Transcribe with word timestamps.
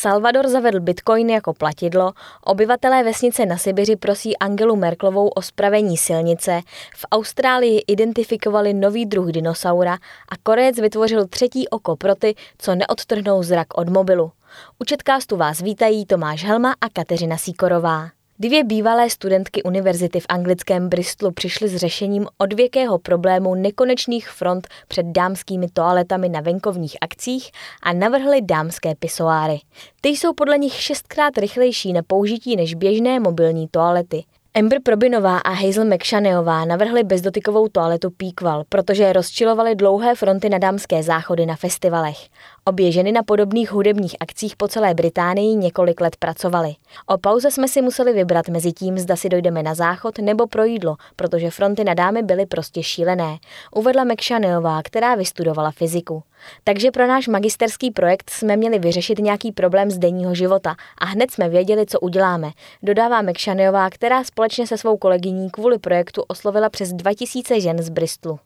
Salvador 0.00 0.48
zavedl 0.48 0.80
bitcoin 0.80 1.30
jako 1.30 1.54
platidlo, 1.54 2.12
obyvatelé 2.44 3.04
vesnice 3.04 3.46
na 3.46 3.56
Sibiři 3.56 3.96
prosí 3.96 4.36
Angelu 4.36 4.76
Merklovou 4.76 5.28
o 5.28 5.42
spravení 5.42 5.96
silnice, 5.96 6.60
v 6.96 7.06
Austrálii 7.12 7.82
identifikovali 7.86 8.74
nový 8.74 9.06
druh 9.06 9.28
dinosaura 9.28 9.94
a 10.28 10.36
Korejec 10.42 10.80
vytvořil 10.80 11.26
třetí 11.26 11.68
oko 11.68 11.96
pro 11.96 12.14
ty, 12.14 12.34
co 12.58 12.74
neodtrhnou 12.74 13.42
zrak 13.42 13.66
od 13.74 13.88
mobilu. 13.88 14.32
U 14.78 14.84
Četkástu 14.84 15.36
vás 15.36 15.60
vítají 15.60 16.06
Tomáš 16.06 16.44
Helma 16.44 16.74
a 16.80 16.88
Kateřina 16.92 17.36
Síkorová. 17.36 18.19
Dvě 18.42 18.64
bývalé 18.64 19.10
studentky 19.10 19.62
univerzity 19.62 20.20
v 20.20 20.26
anglickém 20.28 20.88
Bristolu 20.88 21.32
přišly 21.32 21.68
s 21.68 21.76
řešením 21.76 22.26
odvěkého 22.38 22.98
problému 22.98 23.54
nekonečných 23.54 24.28
front 24.28 24.68
před 24.88 25.06
dámskými 25.06 25.68
toaletami 25.72 26.28
na 26.28 26.40
venkovních 26.40 26.96
akcích 27.00 27.50
a 27.82 27.92
navrhly 27.92 28.42
dámské 28.42 28.94
pisoáry. 28.94 29.60
Ty 30.00 30.08
jsou 30.08 30.32
podle 30.32 30.58
nich 30.58 30.72
šestkrát 30.72 31.38
rychlejší 31.38 31.92
na 31.92 32.02
použití 32.06 32.56
než 32.56 32.74
běžné 32.74 33.20
mobilní 33.20 33.68
toalety. 33.68 34.24
Amber 34.54 34.78
Probinová 34.82 35.38
a 35.38 35.50
Hazel 35.50 35.84
McShaneová 35.84 36.64
navrhly 36.64 37.04
bezdotykovou 37.04 37.68
toaletu 37.68 38.10
Peakwall, 38.10 38.64
protože 38.68 39.12
rozčilovaly 39.12 39.74
dlouhé 39.74 40.14
fronty 40.14 40.48
na 40.48 40.58
dámské 40.58 41.02
záchody 41.02 41.46
na 41.46 41.56
festivalech. 41.56 42.28
Obě 42.64 42.92
ženy 42.92 43.12
na 43.12 43.22
podobných 43.22 43.72
hudebních 43.72 44.16
akcích 44.20 44.56
po 44.56 44.68
celé 44.68 44.94
Británii 44.94 45.56
několik 45.56 46.00
let 46.00 46.16
pracovaly. 46.16 46.74
O 47.06 47.18
pauze 47.18 47.50
jsme 47.50 47.68
si 47.68 47.82
museli 47.82 48.12
vybrat 48.12 48.48
mezi 48.48 48.72
tím, 48.72 48.98
zda 48.98 49.16
si 49.16 49.28
dojdeme 49.28 49.62
na 49.62 49.74
záchod 49.74 50.18
nebo 50.18 50.46
pro 50.46 50.64
jídlo, 50.64 50.96
protože 51.16 51.50
fronty 51.50 51.84
na 51.84 51.94
dámy 51.94 52.22
byly 52.22 52.46
prostě 52.46 52.82
šílené, 52.82 53.38
uvedla 53.74 54.04
McShaneová, 54.04 54.82
která 54.82 55.14
vystudovala 55.14 55.70
fyziku. 55.70 56.22
Takže 56.64 56.90
pro 56.90 57.06
náš 57.06 57.28
magisterský 57.28 57.90
projekt 57.90 58.30
jsme 58.30 58.56
měli 58.56 58.78
vyřešit 58.78 59.18
nějaký 59.18 59.52
problém 59.52 59.90
z 59.90 59.98
denního 59.98 60.34
života 60.34 60.74
a 60.98 61.04
hned 61.04 61.30
jsme 61.30 61.48
věděli, 61.48 61.86
co 61.86 62.00
uděláme, 62.00 62.50
dodává 62.82 63.22
McShaneová, 63.22 63.90
která 63.90 64.24
společně 64.24 64.66
se 64.66 64.78
svou 64.78 64.96
kolegyní 64.96 65.50
kvůli 65.50 65.78
projektu 65.78 66.22
oslovila 66.28 66.68
přes 66.68 66.92
2000 66.92 67.60
žen 67.60 67.82
z 67.82 67.88
Bristolu. 67.88 68.38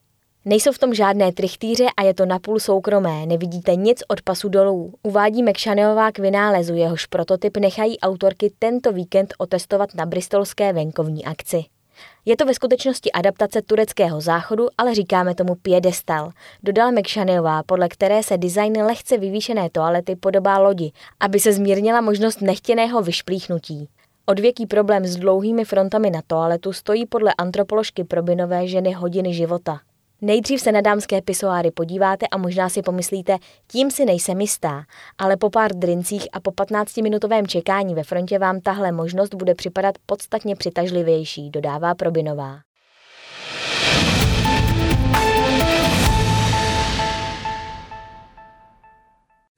Nejsou 0.47 0.73
v 0.73 0.79
tom 0.79 0.95
žádné 0.95 1.33
trichtýře 1.33 1.87
a 1.97 2.03
je 2.03 2.15
to 2.15 2.27
napůl 2.27 2.61
soukromé, 2.61 3.27
nevidíte 3.27 3.77
nic 3.77 4.03
od 4.09 4.23
pasu 4.23 4.49
dolů. 4.49 4.95
Uvádí 5.03 5.43
McShaneová 5.43 6.13
k 6.13 6.19
vynálezu, 6.19 6.75
jehož 6.75 7.07
prototyp 7.07 7.57
nechají 7.57 8.01
autorky 8.01 8.53
tento 8.59 8.93
víkend 8.93 9.35
otestovat 9.39 9.95
na 9.95 10.07
bristolské 10.07 10.73
venkovní 10.73 11.25
akci. 11.25 11.65
Je 12.25 12.37
to 12.37 12.47
ve 12.47 12.55
skutečnosti 12.55 13.13
adaptace 13.13 13.63
tureckého 13.63 14.21
záchodu, 14.21 14.69
ale 14.79 14.95
říkáme 14.95 15.35
tomu 15.35 15.55
piedestal, 15.55 16.31
dodal 16.63 16.93
McShaneová, 16.93 17.63
podle 17.63 17.89
které 17.89 18.23
se 18.23 18.39
design 18.39 18.83
lehce 18.83 19.19
vyvýšené 19.19 19.71
toalety 19.71 20.17
podobá 20.17 20.59
lodi, 20.59 20.93
aby 21.21 21.41
se 21.41 21.53
zmírnila 21.53 22.01
možnost 22.01 22.41
nechtěného 22.41 23.03
vyšplíchnutí. 23.03 23.89
Odvěký 24.27 24.67
problém 24.67 25.05
s 25.05 25.17
dlouhými 25.17 25.65
frontami 25.65 26.11
na 26.11 26.21
toaletu 26.27 26.73
stojí 26.73 27.07
podle 27.07 27.35
antropoložky 27.39 28.05
Probinové 28.05 28.69
ženy 28.69 28.93
hodiny 28.93 29.35
života. 29.35 29.81
Nejdřív 30.27 30.61
se 30.61 30.73
na 30.73 30.81
dámské 30.81 31.23
pisoáry 31.23 31.71
podíváte 31.71 32.27
a 32.27 32.39
možná 32.39 32.69
si 32.69 32.83
pomyslíte, 32.83 33.37
tím 33.67 33.91
si 33.91 34.05
nejsem 34.05 34.41
jistá, 34.41 34.85
ale 35.19 35.37
po 35.37 35.51
pár 35.51 35.73
drincích 35.73 36.29
a 36.33 36.41
po 36.41 36.51
15-minutovém 36.51 37.47
čekání 37.47 37.95
ve 37.95 38.05
frontě 38.05 38.39
vám 38.39 38.61
tahle 38.61 38.93
možnost 38.93 39.35
bude 39.35 39.55
připadat 39.55 39.95
podstatně 40.07 40.57
přitažlivější, 40.57 41.51
dodává 41.51 41.95
Probinová. 41.95 42.59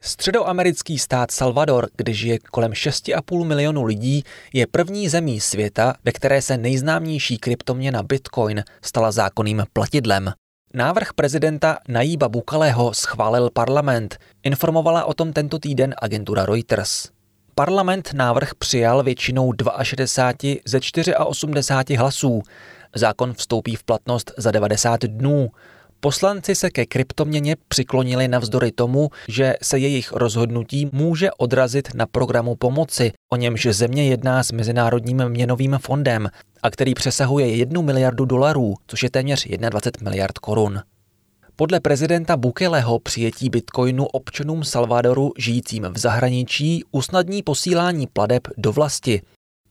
Středoamerický 0.00 0.98
stát 0.98 1.30
Salvador, 1.30 1.88
kde 1.96 2.12
žije 2.12 2.38
kolem 2.38 2.72
6,5 2.72 3.44
milionu 3.44 3.84
lidí, 3.84 4.22
je 4.54 4.66
první 4.66 5.08
zemí 5.08 5.40
světa, 5.40 5.94
ve 6.04 6.12
které 6.12 6.42
se 6.42 6.56
nejznámější 6.56 7.38
kryptoměna 7.38 8.02
Bitcoin 8.02 8.64
stala 8.82 9.12
zákonným 9.12 9.64
platidlem. 9.72 10.32
Návrh 10.76 11.12
prezidenta 11.12 11.78
Najíba 11.88 12.28
Bukalého 12.28 12.94
schválil 12.94 13.50
parlament, 13.50 14.20
informovala 14.42 15.04
o 15.04 15.14
tom 15.14 15.32
tento 15.32 15.58
týden 15.58 15.94
agentura 15.98 16.46
Reuters. 16.46 17.08
Parlament 17.54 18.12
návrh 18.12 18.54
přijal 18.54 19.02
většinou 19.02 19.52
62 19.82 20.60
ze 20.64 20.80
84 21.26 21.96
hlasů. 21.96 22.42
Zákon 22.94 23.34
vstoupí 23.34 23.76
v 23.76 23.84
platnost 23.84 24.32
za 24.36 24.50
90 24.50 25.04
dnů. 25.04 25.50
Poslanci 26.06 26.54
se 26.54 26.70
ke 26.70 26.86
kryptoměně 26.86 27.56
přiklonili 27.68 28.28
navzdory 28.28 28.72
tomu, 28.72 29.10
že 29.28 29.54
se 29.62 29.78
jejich 29.78 30.12
rozhodnutí 30.12 30.90
může 30.92 31.30
odrazit 31.38 31.94
na 31.94 32.06
programu 32.06 32.56
pomoci, 32.56 33.12
o 33.32 33.36
němž 33.36 33.66
země 33.70 34.08
jedná 34.08 34.42
s 34.42 34.52
Mezinárodním 34.52 35.28
měnovým 35.28 35.78
fondem 35.80 36.28
a 36.62 36.70
který 36.70 36.94
přesahuje 36.94 37.56
1 37.56 37.80
miliardu 37.80 38.24
dolarů, 38.24 38.74
což 38.86 39.02
je 39.02 39.10
téměř 39.10 39.46
21 39.70 40.10
miliard 40.10 40.38
korun. 40.38 40.80
Podle 41.56 41.80
prezidenta 41.80 42.36
Bukeleho 42.36 42.98
přijetí 42.98 43.50
bitcoinu 43.50 44.06
občanům 44.06 44.64
Salvadoru 44.64 45.32
žijícím 45.38 45.86
v 45.92 45.98
zahraničí 45.98 46.84
usnadní 46.92 47.42
posílání 47.42 48.06
pladeb 48.06 48.48
do 48.56 48.72
vlasti. 48.72 49.22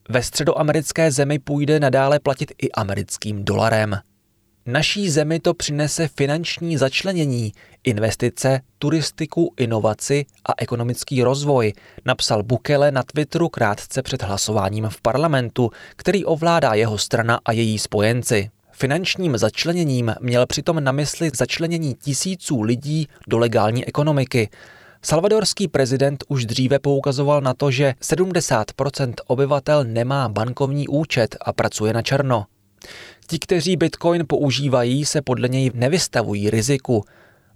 Ve 0.08 0.22
středoamerické 0.22 1.12
zemi 1.12 1.38
půjde 1.38 1.80
nadále 1.80 2.20
platit 2.20 2.52
i 2.62 2.72
americkým 2.72 3.44
dolarem. 3.44 3.96
Naší 4.68 5.10
zemi 5.10 5.40
to 5.40 5.54
přinese 5.54 6.08
finanční 6.08 6.76
začlenění, 6.76 7.52
investice, 7.84 8.60
turistiku, 8.78 9.54
inovaci 9.56 10.26
a 10.48 10.52
ekonomický 10.58 11.22
rozvoj, 11.22 11.72
napsal 12.04 12.42
Bukele 12.42 12.90
na 12.90 13.02
Twitteru 13.02 13.48
krátce 13.48 14.02
před 14.02 14.22
hlasováním 14.22 14.88
v 14.88 15.00
parlamentu, 15.00 15.70
který 15.96 16.24
ovládá 16.24 16.74
jeho 16.74 16.98
strana 16.98 17.40
a 17.44 17.52
její 17.52 17.78
spojenci. 17.78 18.50
Finančním 18.72 19.38
začleněním 19.38 20.14
měl 20.20 20.46
přitom 20.46 20.84
na 20.84 20.92
mysli 20.92 21.30
začlenění 21.34 21.94
tisíců 21.94 22.62
lidí 22.62 23.08
do 23.28 23.38
legální 23.38 23.86
ekonomiky. 23.86 24.48
Salvadorský 25.02 25.68
prezident 25.68 26.24
už 26.28 26.46
dříve 26.46 26.78
poukazoval 26.78 27.40
na 27.40 27.54
to, 27.54 27.70
že 27.70 27.94
70% 28.02 29.14
obyvatel 29.26 29.84
nemá 29.84 30.28
bankovní 30.28 30.88
účet 30.88 31.36
a 31.40 31.52
pracuje 31.52 31.92
na 31.92 32.02
černo. 32.02 32.46
Ti, 33.26 33.38
kteří 33.38 33.76
Bitcoin 33.76 34.24
používají, 34.26 35.04
se 35.04 35.22
podle 35.22 35.48
něj 35.48 35.70
nevystavují 35.74 36.50
riziku. 36.50 37.04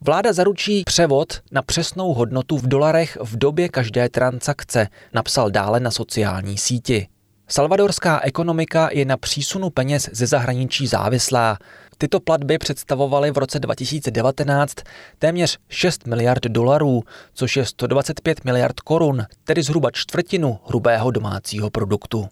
Vláda 0.00 0.32
zaručí 0.32 0.84
převod 0.84 1.40
na 1.52 1.62
přesnou 1.62 2.14
hodnotu 2.14 2.58
v 2.58 2.68
dolarech 2.68 3.18
v 3.22 3.36
době 3.36 3.68
každé 3.68 4.08
transakce, 4.08 4.88
napsal 5.12 5.50
dále 5.50 5.80
na 5.80 5.90
sociální 5.90 6.58
síti. 6.58 7.08
Salvadorská 7.48 8.20
ekonomika 8.20 8.88
je 8.92 9.04
na 9.04 9.16
přísunu 9.16 9.70
peněz 9.70 10.10
ze 10.12 10.26
zahraničí 10.26 10.86
závislá. 10.86 11.58
Tyto 11.98 12.20
platby 12.20 12.58
představovaly 12.58 13.30
v 13.30 13.38
roce 13.38 13.58
2019 13.58 14.74
téměř 15.18 15.58
6 15.68 16.06
miliard 16.06 16.42
dolarů, 16.42 17.02
což 17.34 17.56
je 17.56 17.64
125 17.64 18.44
miliard 18.44 18.80
korun, 18.80 19.24
tedy 19.44 19.62
zhruba 19.62 19.90
čtvrtinu 19.90 20.58
hrubého 20.66 21.10
domácího 21.10 21.70
produktu. 21.70 22.28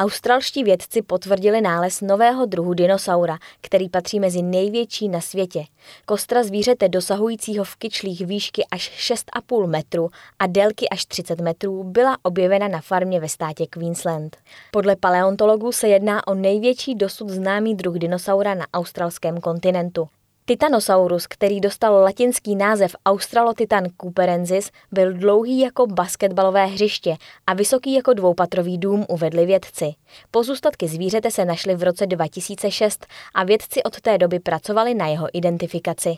Australští 0.00 0.64
vědci 0.64 1.02
potvrdili 1.02 1.60
nález 1.60 2.00
nového 2.00 2.46
druhu 2.46 2.74
dinosaura, 2.74 3.38
který 3.60 3.88
patří 3.88 4.20
mezi 4.20 4.42
největší 4.42 5.08
na 5.08 5.20
světě. 5.20 5.64
Kostra 6.06 6.42
zvířete 6.42 6.88
dosahujícího 6.88 7.64
v 7.64 7.76
kyčlích 7.76 8.26
výšky 8.26 8.64
až 8.70 9.12
6,5 9.12 9.66
metru 9.66 10.10
a 10.38 10.46
délky 10.46 10.88
až 10.88 11.06
30 11.06 11.40
metrů 11.40 11.84
byla 11.84 12.16
objevena 12.22 12.68
na 12.68 12.80
farmě 12.80 13.20
ve 13.20 13.28
státě 13.28 13.66
Queensland. 13.66 14.36
Podle 14.70 14.96
paleontologů 14.96 15.72
se 15.72 15.88
jedná 15.88 16.26
o 16.26 16.34
největší 16.34 16.94
dosud 16.94 17.28
známý 17.28 17.74
druh 17.74 17.94
dinosaura 17.94 18.54
na 18.54 18.66
australském 18.74 19.40
kontinentu. 19.40 20.08
Titanosaurus, 20.48 21.26
který 21.26 21.60
dostal 21.60 21.94
latinský 21.94 22.56
název 22.56 22.96
Australotitan 23.06 23.84
cooperensis, 24.00 24.70
byl 24.92 25.12
dlouhý 25.12 25.60
jako 25.60 25.86
basketbalové 25.86 26.66
hřiště 26.66 27.16
a 27.46 27.54
vysoký 27.54 27.94
jako 27.94 28.12
dvoupatrový 28.12 28.78
dům, 28.78 29.04
uvedli 29.08 29.46
vědci. 29.46 29.94
Pozůstatky 30.30 30.88
zvířete 30.88 31.30
se 31.30 31.44
našly 31.44 31.74
v 31.74 31.82
roce 31.82 32.06
2006 32.06 33.06
a 33.34 33.44
vědci 33.44 33.82
od 33.82 34.00
té 34.00 34.18
doby 34.18 34.38
pracovali 34.40 34.94
na 34.94 35.06
jeho 35.06 35.28
identifikaci. 35.32 36.16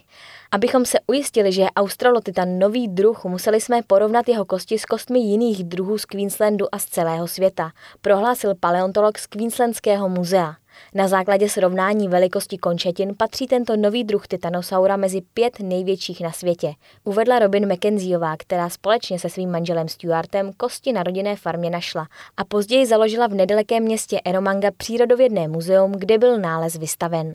Abychom 0.51 0.85
se 0.85 0.99
ujistili, 1.07 1.53
že 1.53 1.63
je 1.63 1.71
Australotitan 1.71 2.59
nový 2.59 2.89
druh, 2.89 3.25
museli 3.25 3.61
jsme 3.61 3.83
porovnat 3.87 4.29
jeho 4.29 4.45
kosti 4.45 4.79
s 4.79 4.85
kostmi 4.85 5.19
jiných 5.19 5.65
druhů 5.65 5.99
z 5.99 6.05
Queenslandu 6.05 6.67
a 6.73 6.79
z 6.79 6.85
celého 6.85 7.29
světa, 7.29 7.73
prohlásil 8.01 8.55
paleontolog 8.61 9.19
z 9.19 9.27
Queenslandského 9.27 10.09
muzea. 10.09 10.55
Na 10.95 11.09
základě 11.09 11.49
srovnání 11.49 12.09
velikosti 12.09 12.59
končetin 12.59 13.15
patří 13.17 13.47
tento 13.47 13.77
nový 13.77 14.05
druh 14.05 14.27
titanosaura 14.27 14.97
mezi 14.97 15.21
pět 15.35 15.61
největších 15.61 16.21
na 16.21 16.33
světě. 16.33 16.73
Uvedla 17.05 17.39
Robin 17.39 17.73
McKenzieová, 17.73 18.37
která 18.37 18.69
společně 18.69 19.19
se 19.19 19.29
svým 19.29 19.51
manželem 19.51 19.89
Stuartem 19.89 20.51
kosti 20.57 20.93
na 20.93 21.03
rodinné 21.03 21.37
farmě 21.37 21.71
našla 21.71 22.07
a 22.37 22.45
později 22.45 22.87
založila 22.87 23.27
v 23.27 23.35
nedalekém 23.35 23.83
městě 23.83 24.21
Eromanga 24.25 24.71
přírodovědné 24.77 25.49
muzeum, 25.49 25.93
kde 25.93 26.19
byl 26.19 26.39
nález 26.39 26.75
vystaven. 26.75 27.33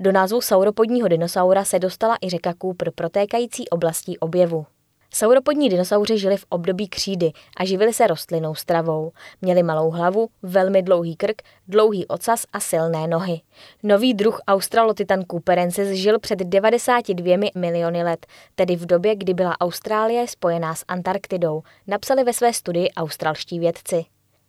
Do 0.00 0.12
názvu 0.12 0.40
sauropodního 0.40 1.08
dinosaura 1.08 1.64
se 1.64 1.78
dostala 1.78 2.16
i 2.22 2.30
řeka 2.30 2.54
Cooper 2.62 2.90
protékající 2.94 3.68
oblastí 3.68 4.18
objevu. 4.18 4.66
Sauropodní 5.10 5.68
dinosauři 5.68 6.18
žili 6.18 6.36
v 6.36 6.44
období 6.48 6.88
křídy 6.88 7.32
a 7.56 7.64
živili 7.64 7.92
se 7.92 8.06
rostlinnou 8.06 8.54
stravou. 8.54 9.12
Měli 9.42 9.62
malou 9.62 9.90
hlavu, 9.90 10.28
velmi 10.42 10.82
dlouhý 10.82 11.16
krk, 11.16 11.42
dlouhý 11.68 12.06
ocas 12.06 12.44
a 12.52 12.60
silné 12.60 13.06
nohy. 13.06 13.40
Nový 13.82 14.14
druh 14.14 14.40
Australotitan 14.48 15.22
cooperensis 15.30 15.88
žil 15.88 16.18
před 16.18 16.38
92 16.38 17.36
miliony 17.54 18.02
let, 18.04 18.26
tedy 18.54 18.76
v 18.76 18.86
době, 18.86 19.16
kdy 19.16 19.34
byla 19.34 19.60
Austrálie 19.60 20.28
spojená 20.28 20.74
s 20.74 20.84
Antarktidou, 20.88 21.62
napsali 21.86 22.24
ve 22.24 22.32
své 22.32 22.52
studii 22.52 22.90
australští 22.90 23.58
vědci. 23.58 24.04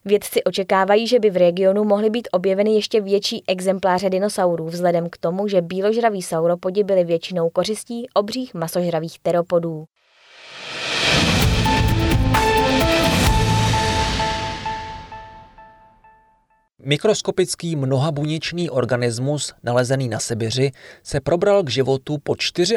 Vědci 0.06 0.44
očekávají, 0.44 1.08
že 1.08 1.20
by 1.20 1.30
v 1.30 1.38
regionu 1.38 1.84
mohly 1.84 2.10
být 2.10 2.28
objeveny 2.32 2.74
ještě 2.74 3.02
větší 3.02 3.44
exempláře 3.48 4.10
dinosaurů, 4.10 4.66
vzhledem 4.66 5.10
k 5.10 5.18
tomu, 5.18 5.48
že 5.48 5.62
bíložraví 5.62 6.22
sauropodi 6.22 6.84
byly 6.84 7.04
většinou 7.04 7.50
kořistí 7.50 8.08
obřích 8.14 8.54
masožravých 8.54 9.20
teropodů. 9.20 9.86
Mikroskopický 16.84 17.76
mnohabuněčný 17.76 18.70
organismus 18.70 19.54
nalezený 19.64 20.10
na 20.10 20.20
Sibiři 20.20 20.72
se 21.04 21.20
probral 21.20 21.64
k 21.64 21.70
životu 21.70 22.18
po 22.24 22.36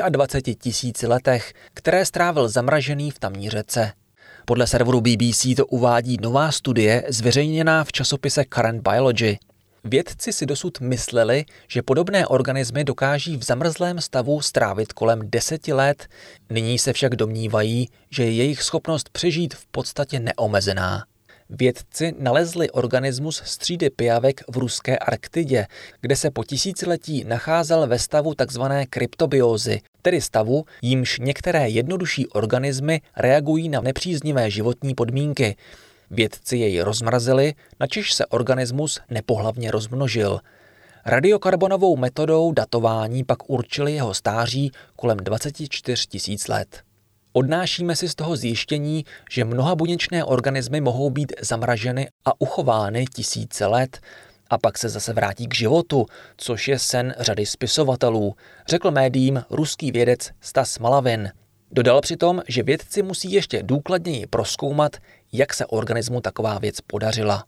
24 0.08 0.54
tisíci 0.54 1.06
letech, 1.06 1.52
které 1.74 2.04
strávil 2.04 2.48
zamražený 2.48 3.10
v 3.10 3.18
tamní 3.18 3.50
řece. 3.50 3.92
Podle 4.44 4.66
serveru 4.66 5.00
BBC 5.00 5.46
to 5.56 5.66
uvádí 5.66 6.16
nová 6.20 6.52
studie 6.52 7.04
zveřejněná 7.08 7.84
v 7.84 7.92
časopise 7.92 8.44
Current 8.54 8.88
Biology. 8.88 9.38
Vědci 9.84 10.32
si 10.32 10.46
dosud 10.46 10.80
mysleli, 10.80 11.44
že 11.68 11.82
podobné 11.82 12.26
organismy 12.26 12.84
dokáží 12.84 13.36
v 13.36 13.44
zamrzlém 13.44 14.00
stavu 14.00 14.40
strávit 14.40 14.92
kolem 14.92 15.20
deseti 15.24 15.72
let, 15.72 16.08
nyní 16.50 16.78
se 16.78 16.92
však 16.92 17.16
domnívají, 17.16 17.88
že 18.10 18.24
je 18.24 18.32
jejich 18.32 18.62
schopnost 18.62 19.08
přežít 19.08 19.54
v 19.54 19.66
podstatě 19.66 20.20
neomezená. 20.20 21.04
Vědci 21.54 22.14
nalezli 22.18 22.70
organismus 22.70 23.42
střídy 23.44 23.90
pijavek 23.90 24.40
v 24.48 24.56
ruské 24.56 24.98
Arktidě, 24.98 25.66
kde 26.00 26.16
se 26.16 26.30
po 26.30 26.44
tisíciletí 26.44 27.24
nacházel 27.24 27.86
ve 27.86 27.98
stavu 27.98 28.34
tzv. 28.34 28.62
kryptobiózy, 28.90 29.80
tedy 30.02 30.20
stavu, 30.20 30.64
jímž 30.82 31.18
některé 31.18 31.68
jednodušší 31.68 32.28
organismy 32.28 33.00
reagují 33.16 33.68
na 33.68 33.80
nepříznivé 33.80 34.50
životní 34.50 34.94
podmínky. 34.94 35.56
Vědci 36.10 36.56
jej 36.56 36.80
rozmrazili, 36.80 37.54
načež 37.80 38.12
se 38.12 38.26
organismus 38.26 39.00
nepohlavně 39.10 39.70
rozmnožil. 39.70 40.40
Radiokarbonovou 41.06 41.96
metodou 41.96 42.52
datování 42.52 43.24
pak 43.24 43.50
určili 43.50 43.92
jeho 43.92 44.14
stáří 44.14 44.72
kolem 44.96 45.16
24 45.18 46.06
tisíc 46.06 46.48
let. 46.48 46.82
Odnášíme 47.32 47.96
si 47.96 48.08
z 48.08 48.14
toho 48.14 48.36
zjištění, 48.36 49.04
že 49.30 49.44
mnoha 49.44 49.74
buněčné 49.74 50.24
organismy 50.24 50.80
mohou 50.80 51.10
být 51.10 51.32
zamraženy 51.40 52.08
a 52.24 52.40
uchovány 52.40 53.04
tisíce 53.14 53.66
let 53.66 54.00
a 54.50 54.58
pak 54.58 54.78
se 54.78 54.88
zase 54.88 55.12
vrátí 55.12 55.46
k 55.46 55.54
životu, 55.54 56.06
což 56.36 56.68
je 56.68 56.78
sen 56.78 57.14
řady 57.18 57.46
spisovatelů, 57.46 58.34
řekl 58.68 58.90
médiím 58.90 59.42
ruský 59.50 59.90
vědec 59.90 60.30
Stas 60.40 60.78
Malavin. 60.78 61.32
Dodal 61.70 62.00
přitom, 62.00 62.42
že 62.48 62.62
vědci 62.62 63.02
musí 63.02 63.32
ještě 63.32 63.62
důkladněji 63.62 64.26
proskoumat, 64.26 64.96
jak 65.32 65.54
se 65.54 65.66
organismu 65.66 66.20
taková 66.20 66.58
věc 66.58 66.80
podařila. 66.80 67.44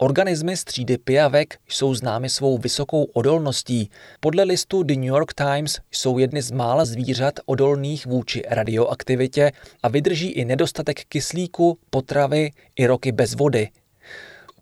Organismy 0.00 0.56
z 0.56 0.64
třídy 0.64 0.98
pijavek 0.98 1.58
jsou 1.68 1.94
známy 1.94 2.28
svou 2.28 2.58
vysokou 2.58 3.04
odolností. 3.04 3.90
Podle 4.20 4.42
listu 4.42 4.82
The 4.82 4.94
New 4.94 5.04
York 5.04 5.34
Times 5.34 5.80
jsou 5.90 6.18
jedny 6.18 6.42
z 6.42 6.50
mála 6.50 6.84
zvířat 6.84 7.34
odolných 7.46 8.06
vůči 8.06 8.42
radioaktivitě 8.48 9.52
a 9.82 9.88
vydrží 9.88 10.28
i 10.30 10.44
nedostatek 10.44 11.04
kyslíku, 11.04 11.78
potravy 11.90 12.50
i 12.76 12.86
roky 12.86 13.12
bez 13.12 13.34
vody. 13.34 13.68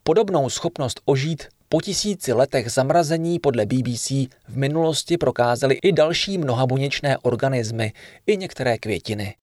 Podobnou 0.03 0.51
schopnost 0.51 1.01
ožít 1.05 1.45
po 1.69 1.81
tisíci 1.81 2.33
letech 2.33 2.71
zamrazení 2.71 3.39
podle 3.39 3.67
BBC 3.67 4.11
v 4.49 4.57
minulosti 4.57 5.19
prokázaly 5.19 5.75
i 5.75 5.93
další 5.93 6.39
mnohabuněčné 6.39 7.19
organismy, 7.19 7.93
i 8.27 8.37
některé 8.37 8.79
květiny. 8.79 9.35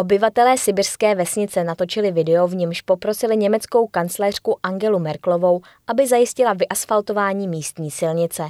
Obyvatelé 0.00 0.58
sibirské 0.58 1.14
vesnice 1.14 1.64
natočili 1.64 2.12
video, 2.12 2.46
v 2.46 2.54
němž 2.54 2.80
poprosili 2.80 3.36
německou 3.36 3.86
kancléřku 3.86 4.58
Angelu 4.62 4.98
Merklovou, 4.98 5.60
aby 5.86 6.06
zajistila 6.06 6.52
vyasfaltování 6.52 7.48
místní 7.48 7.90
silnice. 7.90 8.42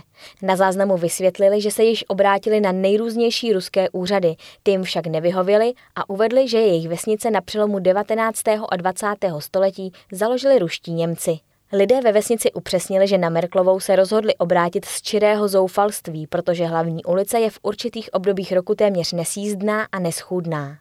Na 0.42 0.56
záznamu 0.56 0.96
vysvětlili, 0.96 1.60
že 1.60 1.70
se 1.70 1.82
již 1.82 2.04
obrátili 2.08 2.60
na 2.60 2.72
nejrůznější 2.72 3.52
ruské 3.52 3.90
úřady, 3.90 4.36
ty 4.62 4.70
jim 4.70 4.82
však 4.82 5.06
nevyhověli 5.06 5.72
a 5.96 6.10
uvedli, 6.10 6.48
že 6.48 6.58
jejich 6.58 6.88
vesnice 6.88 7.30
na 7.30 7.40
přelomu 7.40 7.78
19. 7.78 8.48
a 8.48 8.76
20. 8.76 9.06
století 9.38 9.92
založili 10.12 10.58
ruští 10.58 10.92
Němci. 10.92 11.38
Lidé 11.72 12.00
ve 12.00 12.12
vesnici 12.12 12.52
upřesnili, 12.52 13.08
že 13.08 13.18
na 13.18 13.28
Merklovou 13.28 13.80
se 13.80 13.96
rozhodli 13.96 14.34
obrátit 14.34 14.84
z 14.84 15.02
čirého 15.02 15.48
zoufalství, 15.48 16.26
protože 16.26 16.66
hlavní 16.66 17.04
ulice 17.04 17.40
je 17.40 17.50
v 17.50 17.58
určitých 17.62 18.14
obdobích 18.14 18.52
roku 18.52 18.74
téměř 18.74 19.12
nesízdná 19.12 19.86
a 19.92 19.98
neschůdná. 19.98 20.76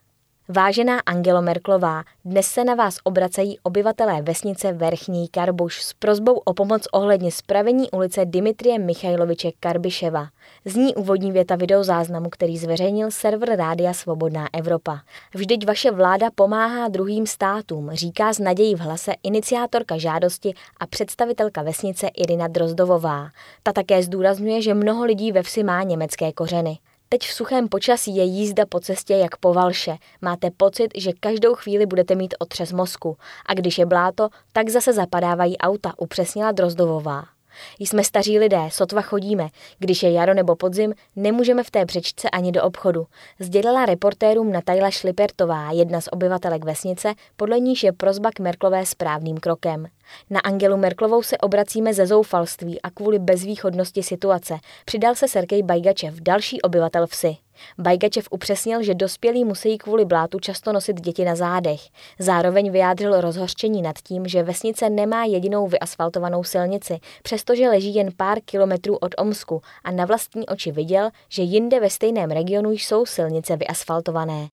Vážená 0.52 1.00
Angelo 1.06 1.42
Merklová, 1.42 2.04
dnes 2.26 2.48
se 2.48 2.64
na 2.64 2.76
vás 2.76 2.98
obracají 3.04 3.60
obyvatelé 3.64 4.22
vesnice 4.22 4.74
Verchní 4.74 5.28
Karbuš 5.28 5.84
s 5.84 5.94
prozbou 5.94 6.34
o 6.34 6.54
pomoc 6.54 6.88
ohledně 6.92 7.32
spravení 7.32 7.92
ulice 7.92 8.26
Dimitrie 8.26 8.80
Michajloviče 8.80 9.52
Karbiševa. 9.60 10.28
Zní 10.66 10.96
úvodní 10.96 11.32
věta 11.32 11.56
videozáznamu, 11.56 12.30
který 12.30 12.58
zveřejnil 12.58 13.12
server 13.12 13.58
Rádia 13.58 13.94
Svobodná 13.94 14.48
Evropa. 14.54 15.00
Vždyť 15.34 15.68
vaše 15.68 15.92
vláda 15.92 16.28
pomáhá 16.36 16.88
druhým 16.88 17.28
státům, 17.28 17.90
říká 17.92 18.34
z 18.34 18.40
nadějí 18.40 18.76
v 18.76 18.80
hlase 18.80 19.14
iniciátorka 19.24 19.98
žádosti 19.98 20.54
a 20.80 20.88
představitelka 20.88 21.62
vesnice 21.62 22.08
Irina 22.08 22.48
Drozdovová. 22.48 23.30
Ta 23.64 23.74
také 23.74 24.04
zdůrazňuje, 24.04 24.62
že 24.62 24.74
mnoho 24.74 25.06
lidí 25.06 25.32
ve 25.32 25.44
vsi 25.44 25.64
má 25.64 25.84
německé 25.84 26.32
kořeny. 26.32 26.78
Teď 27.12 27.22
v 27.22 27.34
suchém 27.34 27.68
počasí 27.68 28.16
je 28.16 28.24
jízda 28.24 28.66
po 28.70 28.80
cestě 28.80 29.14
jak 29.14 29.38
po 29.38 29.54
valše. 29.54 29.98
Máte 30.22 30.52
pocit, 30.52 30.88
že 30.96 31.12
každou 31.20 31.56
chvíli 31.56 31.86
budete 31.86 32.16
mít 32.16 32.36
otřes 32.40 32.72
mozku. 32.72 33.18
A 33.46 33.54
když 33.54 33.78
je 33.78 33.86
bláto, 33.86 34.30
tak 34.54 34.70
zase 34.70 34.94
zapadávají 34.94 35.58
auta, 35.58 35.94
upřesnila 35.98 36.52
Drozdovová. 36.52 37.39
Jsme 37.80 38.04
staří 38.04 38.40
lidé, 38.40 38.62
sotva 38.70 39.02
chodíme. 39.02 39.48
Když 39.80 40.04
je 40.04 40.12
jaro 40.12 40.34
nebo 40.34 40.56
podzim, 40.56 40.94
nemůžeme 41.16 41.64
v 41.64 41.72
té 41.72 41.86
přečce 41.86 42.30
ani 42.30 42.52
do 42.52 42.64
obchodu. 42.64 43.08
Sdělila 43.40 43.86
reportérům 43.86 44.52
Natajla 44.52 44.92
Šlipertová, 44.92 45.72
jedna 45.72 46.02
z 46.02 46.10
obyvatelek 46.12 46.66
vesnice, 46.66 47.14
podle 47.36 47.60
níž 47.60 47.84
je 47.84 47.92
prozba 47.92 48.32
k 48.32 48.40
Merklové 48.40 48.86
správným 48.86 49.38
krokem. 49.38 49.88
Na 50.30 50.40
Angelu 50.40 50.78
Merklovou 50.78 51.24
se 51.24 51.38
obracíme 51.38 51.94
ze 51.94 52.08
zoufalství 52.08 52.82
a 52.82 52.90
kvůli 52.90 53.20
bezvýchodnosti 53.20 54.04
situace. 54.04 54.58
Přidal 54.86 55.16
se 55.16 55.28
Sergej 55.28 55.64
Bajgačev, 55.64 56.14
další 56.22 56.62
obyvatel 56.62 57.08
vsi. 57.08 57.38
Bajgačev 57.78 58.28
upřesnil, 58.32 58.84
že 58.84 58.96
dospělí 58.96 59.46
musí 59.46 59.78
kvůli 59.78 60.06
blátu 60.06 60.40
často 60.40 60.74
nosit 60.74 61.02
děti 61.02 61.26
na 61.26 61.36
zádech. 61.36 61.82
Zároveň 62.20 62.72
vyjádřil 62.72 63.22
rozhořčení 63.22 63.82
nad 63.82 63.96
tím, 64.04 64.28
že 64.28 64.44
vesnice 64.44 64.90
nemá 64.90 65.26
jedinou 65.26 65.68
vyasfaltovanou 65.68 66.44
silnici, 66.44 67.00
přestože 67.24 67.70
leží 67.70 67.96
jen 67.96 68.10
pár 68.18 68.38
kilometrů 68.46 68.98
od 68.98 69.16
Omsku 69.18 69.62
a 69.84 69.92
na 69.92 70.06
vlastní 70.06 70.46
oči 70.46 70.72
viděl, 70.72 71.10
že 71.30 71.42
jinde 71.42 71.80
ve 71.80 71.90
stejném 71.90 72.32
regionu 72.32 72.72
jsou 72.72 73.06
silnice 73.06 73.56
vyasfaltované. 73.56 74.48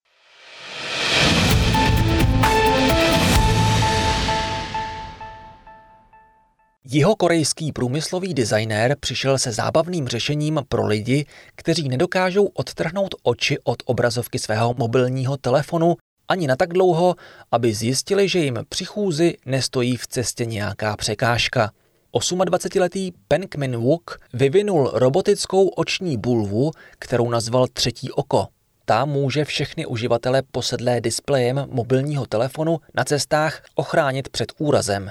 Jihokorejský 6.88 7.72
průmyslový 7.72 8.34
designér 8.34 8.96
přišel 9.00 9.38
se 9.38 9.52
zábavným 9.52 10.08
řešením 10.08 10.60
pro 10.68 10.86
lidi, 10.86 11.26
kteří 11.56 11.88
nedokážou 11.88 12.46
odtrhnout 12.46 13.14
oči 13.22 13.58
od 13.64 13.82
obrazovky 13.84 14.38
svého 14.38 14.74
mobilního 14.78 15.36
telefonu 15.36 15.96
ani 16.28 16.46
na 16.46 16.56
tak 16.56 16.72
dlouho, 16.72 17.14
aby 17.52 17.74
zjistili, 17.74 18.28
že 18.28 18.38
jim 18.38 18.58
při 18.68 18.84
chůzi 18.84 19.36
nestojí 19.46 19.96
v 19.96 20.06
cestě 20.06 20.44
nějaká 20.44 20.96
překážka. 20.96 21.70
28-letý 22.14 23.12
Pen 23.28 23.48
Kmin 23.48 23.76
Wook 23.76 24.20
vyvinul 24.32 24.90
robotickou 24.94 25.68
oční 25.68 26.16
bulvu, 26.16 26.70
kterou 26.98 27.30
nazval 27.30 27.66
třetí 27.66 28.10
oko. 28.12 28.46
ta 28.84 29.04
může 29.04 29.44
všechny 29.44 29.86
uživatele 29.86 30.42
posedlé 30.52 31.00
displejem 31.00 31.66
mobilního 31.70 32.26
telefonu 32.26 32.78
na 32.94 33.04
cestách 33.04 33.62
ochránit 33.74 34.28
před 34.28 34.52
úrazem. 34.58 35.10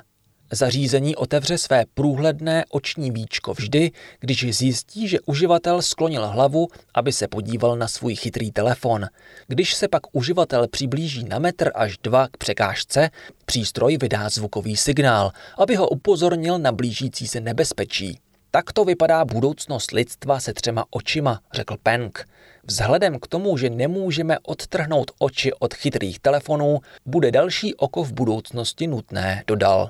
Zařízení 0.52 1.16
otevře 1.16 1.58
své 1.58 1.86
průhledné 1.94 2.66
oční 2.70 3.12
víčko 3.12 3.54
vždy, 3.54 3.92
když 4.20 4.58
zjistí, 4.58 5.08
že 5.08 5.20
uživatel 5.20 5.82
sklonil 5.82 6.28
hlavu, 6.28 6.68
aby 6.94 7.12
se 7.12 7.28
podíval 7.28 7.78
na 7.78 7.88
svůj 7.88 8.16
chytrý 8.16 8.52
telefon. 8.52 9.06
Když 9.48 9.74
se 9.74 9.88
pak 9.88 10.02
uživatel 10.12 10.68
přiblíží 10.68 11.24
na 11.24 11.40
metr 11.40 11.72
až 11.76 11.98
dva 11.98 12.28
k 12.28 12.38
překážce, 12.38 13.10
přístroj 13.46 13.98
vydá 13.98 14.30
zvukový 14.30 14.78
signál, 14.78 15.32
aby 15.58 15.76
ho 15.76 15.90
upozornil 15.90 16.60
na 16.60 16.72
blížící 16.72 17.28
se 17.28 17.40
nebezpečí. 17.42 18.20
Takto 18.52 18.86
vypadá 18.86 19.26
budoucnost 19.26 19.92
lidstva 19.92 20.40
se 20.40 20.54
třema 20.54 20.86
očima, 20.90 21.40
řekl 21.54 21.76
Peng. 21.84 22.28
Vzhledem 22.64 23.20
k 23.20 23.28
tomu, 23.28 23.58
že 23.58 23.70
nemůžeme 23.70 24.38
odtrhnout 24.40 25.12
oči 25.20 25.54
od 25.54 25.74
chytrých 25.74 26.20
telefonů, 26.20 26.80
bude 27.06 27.32
další 27.32 27.76
oko 27.76 28.04
v 28.04 28.14
budoucnosti 28.14 28.88
nutné, 28.88 29.44
dodal. 29.48 29.90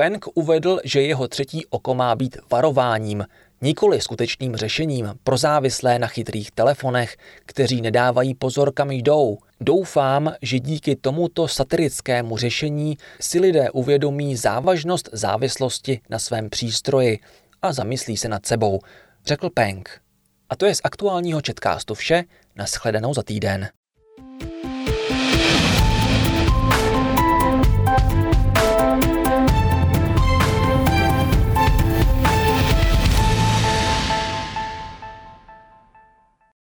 Peng 0.00 0.26
uvedl, 0.34 0.80
že 0.84 1.02
jeho 1.02 1.28
třetí 1.28 1.66
oko 1.66 1.94
má 1.94 2.16
být 2.16 2.36
varováním, 2.50 3.26
nikoli 3.62 4.00
skutečným 4.00 4.56
řešením 4.56 5.14
pro 5.24 5.36
závislé 5.36 5.98
na 5.98 6.06
chytrých 6.06 6.50
telefonech, 6.50 7.16
kteří 7.46 7.80
nedávají 7.80 8.34
pozor 8.34 8.72
kam 8.72 8.90
jdou. 8.90 9.38
Doufám, 9.60 10.34
že 10.42 10.58
díky 10.58 10.96
tomuto 10.96 11.48
satirickému 11.48 12.36
řešení 12.36 12.98
si 13.20 13.40
lidé 13.40 13.70
uvědomí 13.70 14.36
závažnost 14.36 15.08
závislosti 15.12 16.00
na 16.10 16.18
svém 16.18 16.50
přístroji 16.50 17.18
a 17.62 17.72
zamyslí 17.72 18.16
se 18.16 18.28
nad 18.28 18.46
sebou, 18.46 18.80
řekl 19.26 19.50
Peng. 19.50 20.00
A 20.50 20.56
to 20.56 20.66
je 20.66 20.74
z 20.74 20.80
aktuálního 20.84 21.40
četkástu 21.40 21.94
vše, 21.94 22.24
nashledanou 22.56 23.14
za 23.14 23.22
týden. 23.22 23.68